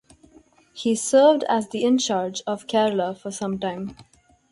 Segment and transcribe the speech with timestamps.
[0.73, 3.95] He served as the in charge of Kerala for some time.